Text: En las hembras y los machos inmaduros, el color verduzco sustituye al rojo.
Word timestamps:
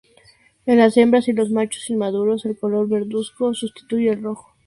En 0.65 0.79
las 0.79 0.97
hembras 0.97 1.27
y 1.27 1.31
los 1.31 1.51
machos 1.51 1.91
inmaduros, 1.91 2.43
el 2.45 2.57
color 2.57 2.87
verduzco 2.89 3.53
sustituye 3.53 4.09
al 4.09 4.23
rojo. 4.23 4.49